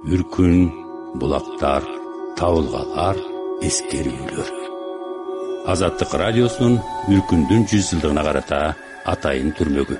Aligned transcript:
үркүн 0.00 0.70
булактар 1.20 1.84
табылгалар 2.38 3.18
эскерүүлөр. 3.60 4.48
Азаттык 5.68 6.14
радиосунун 6.16 6.78
үркүндүн 7.12 7.66
жүз 7.68 7.90
жылдыгына 7.90 8.24
карата 8.24 8.60
атайын 9.04 9.52
түрмөгү. 9.58 9.98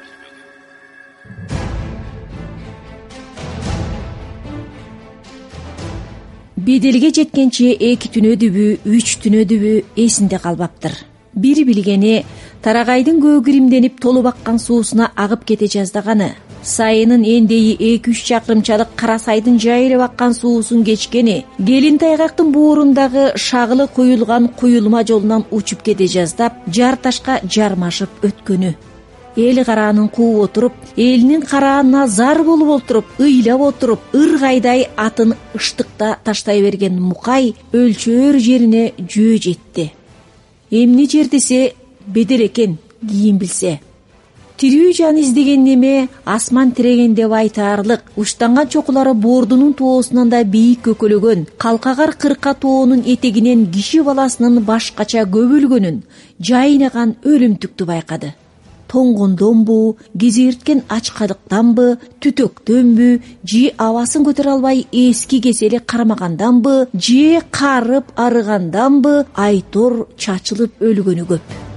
Беделге 6.57 7.13
жеткенче 7.21 7.75
эки 7.93 8.09
түн 8.09 8.33
өдүбү 8.33 8.67
үч 8.97 9.19
түн 9.21 9.43
өдүбү 9.45 9.75
эсинде 10.01 10.41
калбаптыр. 10.41 10.97
Бир 11.37 11.61
билгени 11.69 12.23
тарагайдын 12.65 13.21
көөкиримденип 13.21 14.01
толуп 14.01 14.33
аккан 14.33 14.59
суусуна 14.59 15.13
агып 15.15 15.45
кете 15.45 15.69
жаздаганы 15.69 16.33
сайынын 16.63 17.25
эндейи 17.25 17.73
эки 17.75 18.11
үч 18.11 18.25
чакырымчалык 18.29 18.91
кара 18.97 19.19
сайдын 19.19 19.59
жайылып 19.61 20.03
аккан 20.09 20.35
суусун 20.35 20.85
кечкени 20.85 21.45
келин 21.59 21.99
тайгактын 21.99 22.53
буурундагы 22.53 23.33
шагылы 23.37 23.87
куюлган 23.89 24.49
куюлма 24.49 25.05
жолунан 25.05 25.45
учуп 25.51 25.83
кете 25.83 26.07
жаздап 26.07 26.53
жар 26.67 26.97
ташка 26.97 27.41
жармашып 27.45 28.11
өткөнү. 28.23 28.75
Эл 29.37 29.65
караанын 29.65 30.09
кууп 30.09 30.43
отуруп 30.45 30.73
элинин 30.97 31.43
караанына 31.43 32.07
зар 32.09 32.43
болуп 32.43 32.83
отуруп 32.83 33.07
ыйлап 33.19 33.61
отуруп 33.61 34.01
ыргайдай 34.13 34.89
атын 34.97 35.35
ыштыкта 35.55 36.19
таштай 36.25 36.61
берген 36.63 37.01
мукай 37.01 37.55
өлчөөр 37.73 38.39
жерине 38.39 38.93
жөө 38.99 39.37
жетти. 39.45 39.93
Эмне 40.71 41.07
жер 41.07 41.29
десе 41.29 41.75
бедел 42.07 42.47
экен 42.47 42.79
кийин 43.09 43.39
билсе 43.39 43.81
тирүү 44.61 44.91
жан 44.93 45.17
издеген 45.17 45.63
неме 45.65 46.09
асман 46.29 46.73
тиреген 46.77 47.15
деп 47.17 47.33
айтаарлык 47.33 48.03
учтанган 48.23 48.69
чокулары 48.69 49.15
боордунун 49.15 49.73
тоосунан 49.75 50.29
да 50.29 50.43
бийик 50.45 50.83
көкөлөгөн. 50.85 51.47
Калкагар 51.57 52.13
кырка 52.13 52.53
тоонун 52.55 53.01
этегинен 53.07 53.71
киши 53.73 54.03
баласынын 54.05 54.61
башкача 54.65 55.25
көбөлгөнүн 55.37 56.03
жайнаган 56.49 57.17
өлүмтүктү 57.25 57.87
байкады. 57.93 58.35
Тоңгондонбу 58.93 59.97
кезерткен 60.19 60.85
ачкалыктанбы 60.97 61.87
түтөктөнбү 62.21 63.09
же 63.47 63.63
абасын 63.79 64.29
көтөрө 64.29 64.57
албай 64.59 64.85
эски 64.93 65.41
кесели 65.41 65.81
кармаганданбы 65.87 66.89
же 66.93 67.41
карып 67.51 68.13
арыганданбы 68.17 69.25
айтор 69.49 70.07
чачылып 70.19 70.83
өлгөнү 70.85 71.29
көп 71.33 71.70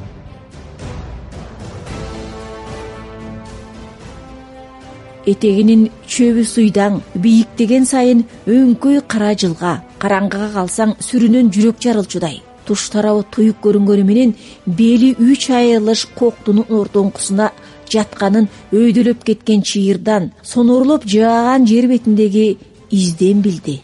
этегинин 5.25 5.87
чөбү 6.07 6.43
суйдаң 6.47 6.99
бийиктеген 7.23 7.85
сайын 7.89 8.23
өңкөй 8.49 9.01
кара 9.07 9.33
жылга 9.39 9.73
караңгыга 10.01 10.49
калсаң 10.55 10.97
сүрүнөн 11.07 11.51
жүрөк 11.55 11.79
жарылчудай. 11.83 12.41
Туш 12.65 12.89
тарабы 12.93 13.25
туюк 13.31 13.59
көрүнгөнү 13.63 14.03
менен 14.07 14.35
бели 14.65 15.13
үч 15.19 15.49
айрылыш 15.51 16.05
коктунун 16.19 16.69
ортоңкусуна 16.79 17.49
жатканын 17.93 18.49
өйдөлөп 18.71 19.23
кеткен 19.27 19.63
чыйырдан 19.69 20.31
сонорлоп 20.51 21.07
жааган 21.15 21.67
жер 21.67 21.87
бетиндеги 21.91 22.57
изден 22.91 23.41
билди. 23.41 23.81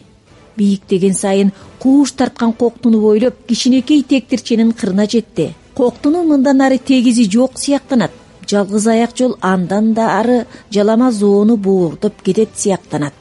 Бийиктеген 0.56 1.14
сайын 1.14 1.52
кууш 1.78 2.12
тарткан 2.12 2.52
коктуну 2.52 3.00
бойлоп 3.00 3.46
кичинекей 3.46 4.02
тектирченин 4.02 4.72
кырына 4.72 5.06
жетти. 5.06 5.54
Коктунун 5.74 6.28
мындан 6.28 6.60
ары 6.60 6.78
тегизи 6.78 7.28
жок 7.30 7.58
сыяктанат 7.58 8.10
жалгыз 8.50 8.86
аяк 8.94 9.12
жол 9.18 9.36
андан 9.40 9.92
да 9.94 10.04
ары 10.20 10.38
жалама 10.74 11.10
зоону 11.12 11.56
боордоп 11.56 12.22
кетет 12.22 12.50
сыяктанат. 12.56 13.14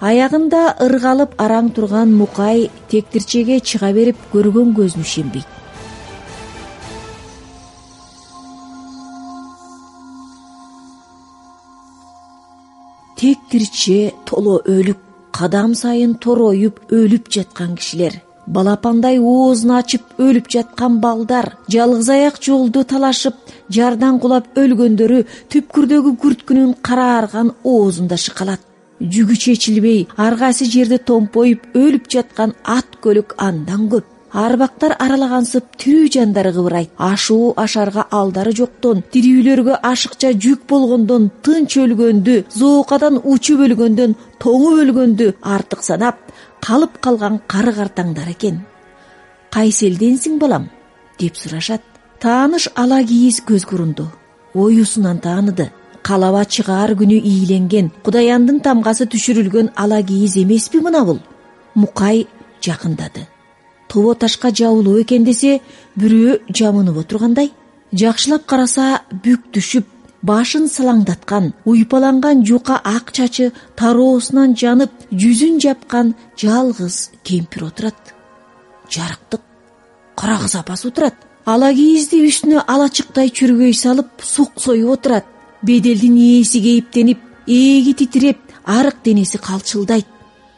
Аягында 0.00 0.62
ыргалып 0.82 1.34
араң 1.38 1.70
турган 1.74 2.14
мукай 2.20 2.70
тектирчеге 2.90 3.60
чыга 3.60 3.92
берип 3.98 4.18
көргөн 4.32 4.72
көзүнө 4.78 5.06
ишенбейт. 5.06 5.46
Тектирче 13.22 14.12
толо 14.26 14.58
өлүк 14.66 14.98
кадам 15.38 15.76
сайын 15.78 16.16
тороюп 16.18 16.80
өлүп 16.90 17.30
жаткан 17.30 17.76
кишилер 17.78 18.18
балапандай 18.46 19.18
оозун 19.18 19.76
ачып 19.78 20.18
өлүп 20.18 20.50
жаткан 20.54 20.98
балдар 21.00 21.52
жалгыз 21.74 22.10
аяк 22.10 22.40
жолду 22.42 22.84
талашып 22.84 23.34
жардан 23.70 24.18
кулап 24.22 24.50
өлгөндөрү 24.58 25.24
түпкүрдөгү 25.52 26.16
күрткүнүн 26.22 26.76
караарган 26.82 27.52
оозунда 27.64 28.16
шыкалат. 28.16 28.60
Жүгү 29.02 29.36
чечилбей 29.44 30.06
ар 30.16 30.36
кайсы 30.38 30.66
жерде 30.70 30.98
томпоюп 30.98 31.66
өлүп 31.74 32.08
жаткан 32.10 32.54
ат 32.64 32.98
көлүк 33.02 33.34
андан 33.38 33.88
көп. 33.90 34.04
Арбактар 34.32 34.94
аралагансып 34.96 35.74
тирүү 35.76 36.08
жандар 36.14 36.46
кыбырайт. 36.54 36.90
Ашуу 36.96 37.52
ашарга 37.56 38.06
алдары 38.10 38.54
жоктон 38.56 39.02
тирүүлөргө 39.12 39.76
ашыкча 39.84 40.30
жүк 40.32 40.64
болгондон 40.70 41.28
тынч 41.44 41.76
өлгөндү 41.84 42.38
зоокадан 42.56 43.20
учуп 43.24 43.60
өлгөндөн 43.66 44.16
тоңуп 44.40 44.80
өлгөндү 44.86 45.34
артык 45.42 45.84
санап 45.84 46.31
калып 46.62 46.98
калган 47.04 47.40
кары 47.46 47.74
картаңдар 47.74 48.30
экен. 48.32 48.62
Кайсы 49.50 49.88
элденсиң 49.90 50.38
балам? 50.38 50.70
Деп 51.18 51.36
сурашат. 51.36 51.82
Тааныш 52.22 52.68
ала 52.76 53.02
кийиз 53.04 53.42
көзгө 53.46 53.74
урунду 53.74 54.06
оюсунан 54.54 55.18
тааныды. 55.18 55.70
Калаба 56.02 56.44
чыгаар 56.44 56.94
күнү 56.98 57.18
ийленген 57.18 57.90
кудаяндын 58.04 58.60
тамгасы 58.60 59.06
түшүрүлгөн 59.06 59.72
ала 59.76 60.02
кийиз 60.02 60.36
эмеспи 60.36 60.80
мына 60.80 61.04
бул? 61.04 61.20
Мукай 61.74 62.26
жакындады. 62.60 63.26
Тобо 63.88 64.14
ташка 64.14 64.50
жабылуу 64.50 65.00
экен 65.02 65.24
десе 65.24 65.60
бирөө 65.96 66.40
жамынып 66.58 66.96
отургандай 67.04 67.52
жакшылап 67.92 68.46
караса 68.46 69.02
бүк 69.12 69.52
түшүп 69.54 69.86
башын 70.22 70.68
салаңдаткан 70.70 71.50
уйпаланган 71.66 72.44
жука 72.46 72.78
ак 72.84 73.12
чачы 73.16 73.50
тароосунан 73.78 74.54
жанып 74.62 74.92
жүзүн 75.10 75.58
жапкан 75.64 76.14
жалгыз 76.38 77.10
кемпир 77.26 77.64
отурат. 77.68 78.14
Жарыктык 78.88 79.42
кара 80.16 80.38
кыз 80.38 80.54
апасы 80.54 80.88
отурат. 80.88 81.16
Ала 81.44 81.72
кийизди 81.74 82.22
үстүнө 82.28 82.62
алачыктай 82.66 83.32
чөргөй 83.34 83.74
салып 83.74 84.22
суксоюп 84.22 84.94
отурат. 84.94 85.26
Беделдин 85.62 86.16
ээси 86.16 86.62
кейиптенип 86.62 87.20
ээги 87.46 87.94
титиреп 87.94 88.38
арык 88.64 89.02
денеси 89.04 89.38
калчылдайт. 89.38 90.06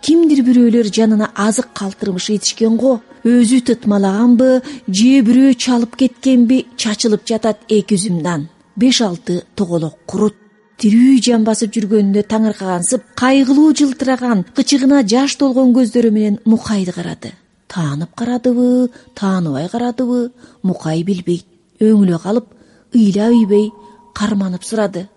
Кимдир 0.05 0.45
бирөөлөр 0.45 0.93
жанына 0.93 1.31
азык 1.35 1.73
калтырмыш 1.73 2.29
этишкен 2.37 2.77
го 2.77 3.01
өзү 3.25 3.63
тытмалаганбы 3.65 4.61
же 4.89 5.13
бирөө 5.25 5.55
чалып 5.57 5.97
кеткенби 5.97 6.67
чачылып 6.77 7.25
жатат 7.25 7.65
эки 7.69 7.97
үзүмдан 7.97 8.51
беш 8.77 9.01
алты 9.01 9.43
тоголок 9.55 9.99
курут. 10.07 10.35
Тирүү 10.75 11.21
жан 11.23 11.45
басып 11.47 11.71
жүргөнүнө 11.77 12.25
таңыркагансып 12.27 13.05
кайгылуу 13.15 13.71
жылтыраган 13.79 14.43
кычыгына 14.57 15.05
жаш 15.07 15.37
толгон 15.39 15.71
көздөрү 15.77 16.11
менен 16.11 16.41
мукайды 16.45 16.93
карады. 16.93 17.31
Таанып 17.71 18.11
карадыбы 18.19 18.91
тааныбай 19.15 19.69
карадыбы 19.71 20.33
мукай 20.63 21.05
билбейт 21.07 21.47
өңүлө 21.81 22.19
калып 22.23 22.51
ыйлап 22.93 23.33
ийбей 23.33 23.71
карманып 24.15 24.65
сурады. 24.65 25.09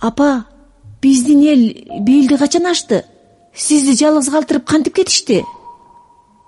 Апа 0.00 0.46
биздин 1.02 1.42
эл 1.46 2.02
белди 2.02 2.36
качан 2.36 2.66
ачты? 2.66 3.04
Сизди 3.54 3.96
жалгыз 3.96 4.30
калтырып 4.30 4.66
кантип 4.66 4.94
кетишти? 4.94 5.44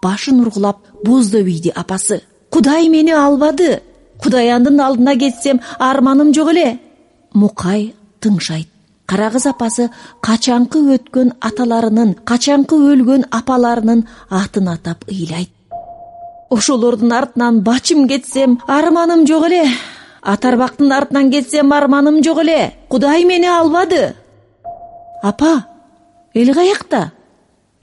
Башын 0.02 0.40
ургулап 0.40 0.78
боздоп 1.04 1.46
ийди 1.46 1.70
апасы 1.70 2.20
кудай 2.50 2.88
мени 2.88 3.10
албады 3.10 3.80
кудайандын 4.22 4.80
алдына 4.80 5.16
кетсем 5.16 5.60
арманым 5.78 6.34
жок 6.34 6.48
эле. 6.52 6.78
Мукай 7.34 7.94
тыңшайт. 8.20 8.68
Кара 9.06 9.30
кыз 9.30 9.46
апасы 9.46 9.90
качанкы 10.20 10.78
өткөн 10.94 11.32
аталарынын 11.40 12.10
качанкы 12.28 12.76
өлгөн 12.92 13.24
апаларынын 13.38 14.06
атын 14.28 14.68
атап 14.74 15.04
ыйлайт. 15.08 15.50
Ошолордун 16.50 17.12
артынан 17.12 17.62
бачым 17.62 18.08
кетсем 18.08 18.60
арманым 18.66 19.26
жок 19.26 19.44
эле. 19.46 19.64
Ат 20.22 20.44
арбактын 20.44 20.92
артынан 20.92 21.30
кетсем 21.30 21.72
арманым 21.72 22.22
жок 22.24 22.38
эле. 22.44 22.74
Кудай 22.88 23.24
мени 23.24 23.46
албады? 23.46 24.14
Апа 25.22 25.64
эл 26.34 26.54
каякта? 26.54 27.12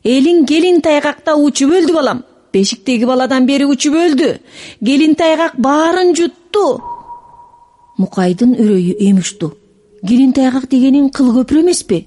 Элиң 0.04 0.46
келин 0.46 0.82
тайгакта 0.82 1.34
учуп 1.36 1.72
өлдү 1.74 1.94
балам 1.94 2.24
бешиктеги 2.56 3.06
баладан 3.12 3.46
бери 3.46 3.68
учуп 3.68 4.00
өлдү. 4.06 4.32
Келин 4.86 5.14
тайгак 5.20 5.60
баарын 5.68 6.16
жутту. 6.16 6.66
Мукайдын 8.00 8.58
үрөйү 8.62 8.98
эми 9.10 9.24
учту 9.24 9.54
келин 10.06 10.34
тайгак 10.36 10.68
дегениң 10.72 11.10
кыл 11.16 11.32
көпүрө 11.36 11.64
эмеспи? 11.64 12.04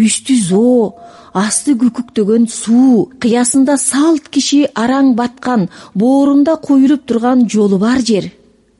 Үстү 0.00 0.36
зоо 0.40 0.94
асты 1.38 1.74
күкүктөгөн 1.78 2.46
суу 2.50 3.10
кыясында 3.22 3.76
салт 3.80 4.30
киши 4.34 4.64
араң 4.74 5.12
баткан 5.18 5.68
боорунда 5.94 6.56
куюлуп 6.62 7.04
турган 7.06 7.44
жолу 7.48 7.78
бар 7.78 8.02
жер. 8.08 8.30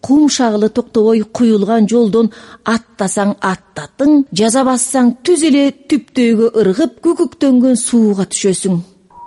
Кум 0.00 0.28
шагылы 0.28 0.68
токтобой 0.68 1.22
куюлган 1.22 1.88
жолдон 1.88 2.32
аттасаң 2.64 3.36
аттатың 3.40 4.24
жаза 4.32 4.64
бассаң 4.68 5.14
түз 5.24 5.46
эле 5.50 5.68
түптөйгө 5.90 6.50
ыргып 6.62 6.98
күкүктөнгөн 7.06 7.78
сууга 7.80 8.26
түшөсүң. 8.32 8.82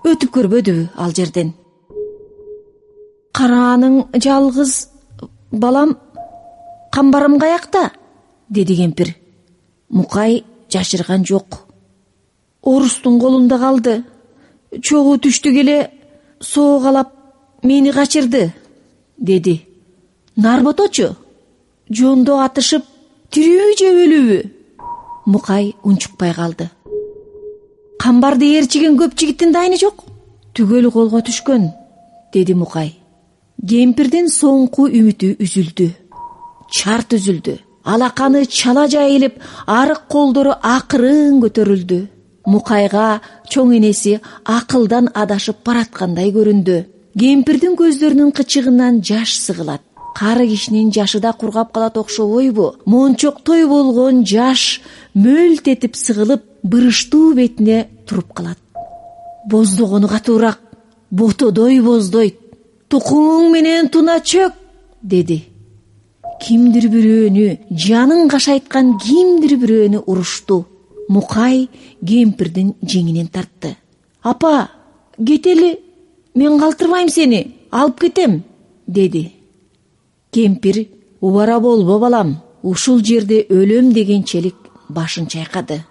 Өтүп 0.08 0.36
көрбөдүбү 0.38 0.92
ал 1.02 1.16
жерден 1.16 1.56
карааның 3.38 3.98
жалгыз 4.24 4.74
балам 5.52 5.94
камбарым 6.96 7.38
каякта 7.40 7.92
деди 8.50 8.76
кемпир 8.80 9.14
мукай 9.90 10.44
жашырган 10.74 11.26
жок. 11.26 11.68
Орустун 12.64 13.20
колунда 13.20 13.60
калды. 13.60 14.04
Чогуу 14.82 15.18
түштүк 15.18 15.62
эле 15.62 15.78
соокалап 16.42 17.14
мени 17.64 17.92
качырды 17.92 18.54
деди. 19.18 19.62
Нарботочу 20.36 21.14
жондо 21.90 22.42
атышып 22.44 22.84
тирүүбү 23.32 23.78
же 23.80 23.94
өлүбү 24.04 24.40
мукай 25.26 25.76
унчукпай 25.84 26.34
калды. 26.34 26.70
Камбарды 28.02 28.54
ээрчиген 28.58 28.98
көп 28.98 29.18
жигиттин 29.18 29.54
дайыны 29.54 29.78
жок. 29.78 30.04
Түгөл 30.54 30.92
колго 30.92 31.22
түшкөн 31.22 31.72
деди 32.34 32.54
мукай 32.54 32.96
кемпирдин 33.66 34.28
соңку 34.30 34.90
үмүтү 34.90 35.38
үзүлдү 35.42 35.88
чарт 36.70 37.14
үзүлдү. 37.18 37.58
Алаканы 37.88 38.46
чала 38.46 38.88
жайылып 38.92 39.40
арык 39.68 40.08
колдору 40.12 40.54
акырын 40.62 41.40
көтөрүлдү. 41.44 42.00
Мукайга 42.48 43.22
чоң 43.52 43.74
энеси 43.78 44.18
акылдан 44.44 45.10
адашып 45.14 45.64
бараткандай 45.66 46.32
көрүндү. 46.36 46.78
Кемпирдин 47.18 47.76
көздөрүнүн 47.80 48.34
кычыгынан 48.36 49.02
жаш 49.04 49.38
сыгылат. 49.40 49.82
Кары 50.18 50.48
кишинин 50.48 50.92
жашы 50.92 51.20
да 51.20 51.32
кургап 51.34 51.72
калат 51.72 51.98
окшобойбу 51.98 52.76
мончоктой 52.86 53.66
болгон 53.68 54.26
жаш 54.26 54.82
мөлт 55.14 55.68
этип 55.68 55.96
сыгылып 55.96 56.44
бырыштуу 56.64 57.34
бетине 57.36 57.88
туруп 58.08 58.34
калат. 58.34 58.58
Боздогону 59.50 60.08
катуураак 60.08 60.60
ботодой 61.12 61.80
боздойт 61.82 62.47
тукумуң 62.90 63.52
менен 63.52 63.90
туна 63.90 64.20
чөк 64.20 64.54
деди. 65.02 65.44
Кимдир 66.42 66.88
бирөөнү 66.94 67.48
жанын 67.86 68.28
кашайткан 68.30 68.98
кимдир 69.02 69.58
бирөөнү 69.62 70.04
урушту. 70.06 70.66
Мукай 71.10 71.68
кемпирдин 72.06 72.76
жеңинен 72.84 73.30
тартты. 73.32 73.76
Апа 74.22 74.70
кетели 75.26 75.78
мен 76.36 76.60
калтырбайм 76.60 77.10
сени 77.10 77.56
алып 77.72 78.00
кетем 78.00 78.44
деди. 78.88 79.32
Кемпир 80.32 80.88
убара 81.22 81.60
болбо 81.60 82.00
балам 82.00 82.38
ушул 82.64 83.04
жерде 83.04 83.46
өлөм 83.50 83.94
дегенчелик 83.94 84.56
башын 84.90 85.28
чайкады 85.28 85.84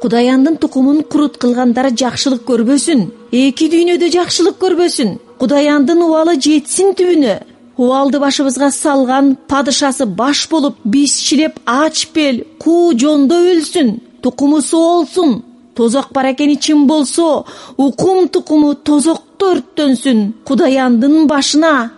кудаяндын 0.00 0.56
тукумун 0.56 1.02
курут 1.02 1.36
кылгандар 1.36 1.90
жакшылык 2.00 2.42
көрбөсүн. 2.48 3.00
Эки 3.32 3.68
дүйнөдө 3.72 4.08
жакшылык 4.16 4.56
көрбөсүн. 4.62 5.18
Кудаяндын 5.40 6.00
убалы 6.06 6.34
жетсин 6.40 6.94
түбүнө. 6.96 7.34
Убалды 7.76 8.18
башыбызга 8.20 8.70
салган 8.72 9.36
падышасы 9.50 10.06
баш 10.06 10.48
болуп 10.50 10.80
биз 10.84 11.16
чилеп 11.26 11.60
ач 11.66 12.08
бел 12.14 12.42
куу 12.58 12.96
жондо 12.96 13.36
өлсүн 13.52 13.98
тукуму 14.22 14.60
соолсун. 14.60 15.42
Тозок 15.76 16.12
бар 16.12 16.32
экени 16.32 16.56
чын 16.56 16.86
болсо 16.86 17.44
укум 17.76 18.28
тукуму 18.28 18.74
тозокто 18.74 19.52
өрттөнсүн 19.54 20.32
кудаяндын 20.44 21.26
башына. 21.28 21.90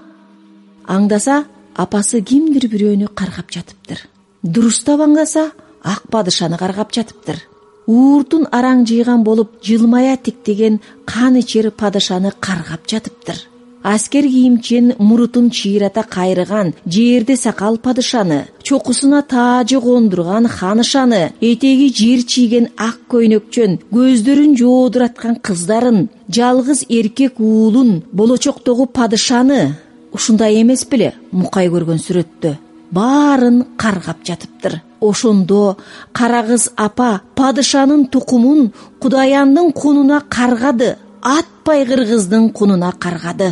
Аңдаса 0.86 1.44
апасы 1.74 2.20
кимдир 2.22 2.66
бирөөнү 2.66 3.14
каргап 3.14 3.50
жатыптыр. 3.50 3.98
Дурустап 4.42 5.00
аңдаса 5.00 5.50
ак 5.82 6.06
падышаны 6.10 6.58
каргап 6.58 6.92
жатыптыр 6.94 7.42
ууртун 7.86 8.46
араң 8.50 8.84
жыйган 8.88 9.24
болуп 9.24 9.56
жылмая 9.62 10.16
тиктеген 10.16 10.80
кан 11.04 11.36
ичер 11.38 11.70
падышаны 11.70 12.32
каргап 12.40 12.86
жатыптыр. 12.86 13.36
Аскер 13.82 14.22
кийимчен 14.22 14.94
мурутун 14.98 15.50
чыйрата 15.50 16.04
кайрыган 16.04 16.72
жээрде 16.86 17.36
сакал 17.36 17.78
падышаны 17.78 18.46
чокусуна 18.62 19.22
таажы 19.22 19.80
кондурган 19.80 20.46
ханышаны 20.46 21.32
этеги 21.40 21.88
жер 21.90 22.22
чийген 22.22 22.68
ак 22.78 22.98
көйнөкчөн 23.12 23.80
көздөрүн 23.90 24.54
жоодураткан 24.60 25.34
кыздарын 25.46 26.08
жалгыз 26.36 26.84
эркек 26.88 27.40
уулун 27.40 28.04
болочоктогу 28.12 28.86
падышаны 28.86 29.74
ушундай 30.12 30.62
эмес 30.62 30.86
беле 30.86 31.14
мукай 31.32 31.66
көргөн 31.66 31.98
сүрөттө 32.06 32.56
баарын 32.92 33.64
каргап 33.76 34.22
жатыптыр 34.22 34.78
ошондо 35.08 35.76
кара 36.18 36.42
кыз 36.48 36.64
апа 36.86 37.10
падышанын 37.38 38.02
тукумун 38.12 38.60
кудаяндын 39.02 39.68
кунуна 39.80 40.18
каргады 40.36 40.90
атпай 41.36 41.80
кыргыздын 41.90 42.44
кунуна 42.58 42.90
каргады. 43.04 43.50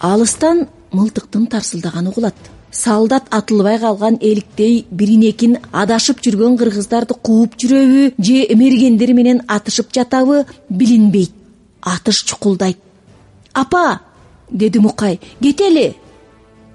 Алыстан 0.00 0.68
мылтыктын 0.92 1.46
тарсылдаганы 1.52 2.08
угулат 2.10 2.34
солдат 2.74 3.24
атылбай 3.30 3.78
калган 3.78 4.18
эликтей 4.20 4.86
бирин 4.90 5.22
экин 5.30 5.56
адашып 5.72 6.20
жүргөн 6.24 6.58
кыргыздарды 6.60 7.14
кууп 7.26 7.54
жүрөбү 7.60 8.02
же 8.18 8.56
мергендер 8.62 9.14
менен 9.14 9.42
атышып 9.46 9.94
жатабы 9.94 10.44
билинбейт. 10.68 11.32
Атыш 11.80 12.24
чукулдайт 12.24 12.78
апа! 13.54 14.00
деди 14.50 14.78
мукай 14.78 15.20
кетели 15.42 15.96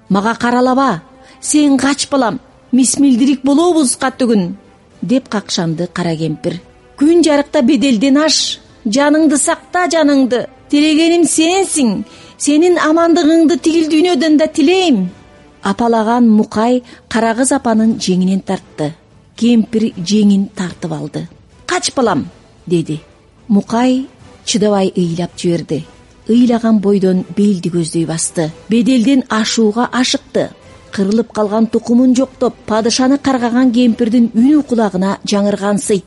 мага 0.08 0.34
каралаба 0.34 1.02
сен 1.40 1.78
кач 1.78 2.08
балам 2.10 2.40
мисмилдирик 2.72 3.42
болобуз 3.44 3.96
катүгүн 3.96 4.56
деп 5.02 5.28
какшанды 5.28 5.88
кара 5.92 6.16
кемпир. 6.16 6.60
Күн 6.98 7.22
жарыкта 7.24 7.62
беделден 7.62 8.18
аш 8.18 8.60
жаныңды 8.84 9.36
сакта 9.36 9.86
жаныңды! 9.88 10.46
Тилегеним 10.70 11.24
сенсиң 11.26 12.04
сенин 12.38 12.76
амандыгыңды 12.78 13.58
тигил 13.58 13.88
дүйнөдөн 13.90 14.36
да 14.38 14.46
тилейм! 14.46 15.08
апалаган 15.62 16.28
мукай 16.28 16.82
кара 17.08 17.34
кыз 17.34 17.52
апанын 17.52 17.96
жеңинен 17.98 18.42
тартты. 18.44 18.94
Кемпир 19.36 19.92
жеңин 19.96 20.48
тартып 20.54 20.92
алды. 20.92 21.28
Кач 21.66 21.92
балам 21.96 22.26
деди. 22.66 23.00
Мукай 23.48 24.06
чыдабай 24.44 24.92
ыйлап 24.96 25.36
жиберди 25.36 25.84
ыйлаган 26.30 26.78
бойдон 26.80 27.24
белди 27.36 27.72
көздөй 27.74 28.06
басты. 28.06 28.50
Беделден 28.68 29.24
ашууга 29.28 29.88
ашыкты. 29.92 30.50
Кырылып 30.94 31.32
калган 31.32 31.66
тукумун 31.66 32.14
жоктоп 32.16 32.54
падышаны 32.66 33.18
каргаган 33.18 33.72
кемпирдин 33.72 34.30
үнү 34.34 34.62
кулагына 34.62 35.18
жаңыргансыйт 35.26 36.06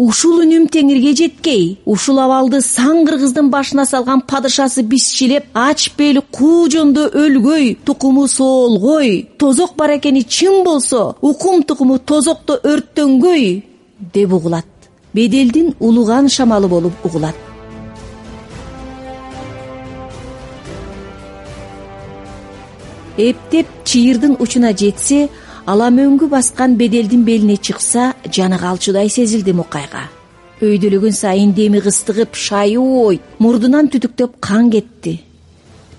ушул 0.00 0.38
үнүм 0.40 0.64
теңирге 0.72 1.10
жеткей 1.18 1.64
ушул 1.92 2.22
абалды 2.22 2.62
саң 2.64 3.02
кыргыздын 3.08 3.50
башына 3.52 3.84
салган 3.88 4.22
падышасы 4.30 4.84
биз 4.92 5.10
чилеп 5.16 5.50
ач 5.52 5.90
бел 5.98 6.22
куу 6.36 6.70
жондо 6.72 7.04
өлгөй 7.24 7.74
тукуму 7.84 8.24
соолгой 8.36 9.28
тозок 9.36 9.76
бар 9.76 9.98
экени 9.98 10.22
чын 10.38 10.64
болсо 10.64 11.02
укум 11.20 11.62
тукуму 11.68 11.98
тозокто 11.98 12.56
өрттөнгөй 12.64 13.62
деп 14.14 14.32
угулат. 14.32 14.66
Беделдин 15.12 15.74
улуган 15.80 16.28
шамалы 16.28 16.68
болуп 16.68 17.04
угулат 17.04 17.49
эптеп 23.28 23.66
чыйырдын 23.84 24.36
учуна 24.40 24.72
жетсе 24.72 25.28
ала 25.66 25.88
мөңгү 25.94 26.28
баскан 26.34 26.76
беделдин 26.80 27.24
белине 27.24 27.56
чыкса 27.56 28.14
жаны 28.36 28.58
калчудай 28.58 29.08
сезилди 29.08 29.52
мукайга. 29.52 30.08
Өйдөлөгөн 30.60 31.16
сайын 31.16 31.52
деми 31.54 31.80
кыстыгып 31.80 32.34
шайы 32.36 32.78
оойт 32.78 33.22
мурдунан 33.38 33.88
түтүктөп 33.92 34.40
кан 34.40 34.70
кетти 34.70 35.20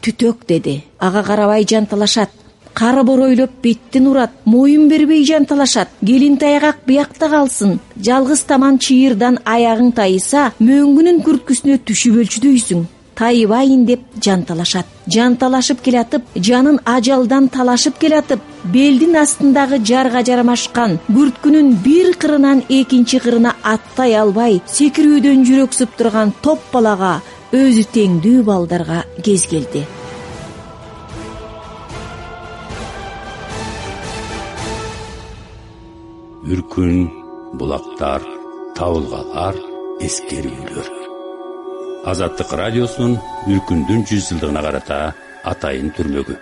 түтөк 0.01 0.45
деди. 0.47 0.83
Ага 0.99 1.23
карабай 1.23 1.65
жанталашат. 1.65 2.29
Кары 2.73 3.03
боройлоп 3.03 3.51
беттин 3.63 4.07
урат. 4.07 4.31
Моюн 4.45 4.87
бербей 4.89 5.25
жанталашат. 5.25 5.89
Келин 6.05 6.37
тайгак 6.37 6.77
биякта 6.87 7.29
калсын. 7.29 7.79
Жалгыз 7.97 8.41
таман 8.47 8.79
чыйырдан 8.79 9.39
аягың 9.45 9.91
тайыса 9.93 10.51
мөңгүнүн 10.59 11.21
күрткүсүнө 11.25 11.77
түшүп 11.85 12.21
өлчүдөйсүң 12.23 12.87
тайыбайын 13.15 13.85
деп 13.85 14.01
жанталашат. 14.23 14.85
Жанталашып 15.07 15.81
келатып 15.85 16.23
жанын 16.35 16.79
ажалдан 16.85 17.49
талашып 17.49 17.97
келатып 17.99 18.41
белдин 18.73 19.17
астындагы 19.21 19.81
жарга 19.85 20.23
жармашкан 20.25 20.99
күрткүнүн 21.09 21.73
бир 21.85 22.13
кырынан 22.21 22.63
экинчи 22.69 23.19
кырына 23.23 23.55
аттай 23.63 24.15
албай 24.15 24.61
секирүүдөн 24.77 25.45
жүрөксүп 25.49 25.97
турган 25.97 26.33
топ 26.45 26.61
балага 26.73 27.19
өзү 27.51 27.87
теңдүү 27.95 28.43
балдарга 28.47 29.03
кез 29.25 29.47
келди. 29.51 29.83
Үркүн 36.51 37.05
булактар 37.59 38.23
табылгалар 38.75 39.59
эскерүүлөр 40.07 41.00
азаттык 42.09 42.53
радиосунун 42.57 43.19
үркүндүн 43.53 44.05
жүз 44.09 44.31
жылдыгына 44.31 44.63
карата 44.65 44.97
атайын 45.51 45.91
түрмөгү 45.97 46.37